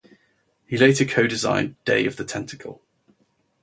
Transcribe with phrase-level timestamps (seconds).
[0.65, 2.81] He later co-designed "Day of the Tentacle".